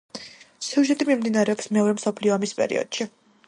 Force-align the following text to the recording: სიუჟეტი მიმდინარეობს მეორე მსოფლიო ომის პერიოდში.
სიუჟეტი 0.67 1.07
მიმდინარეობს 1.11 1.71
მეორე 1.77 1.95
მსოფლიო 2.01 2.37
ომის 2.41 2.59
პერიოდში. 2.63 3.13